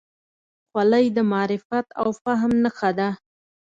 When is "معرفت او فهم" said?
1.31-2.51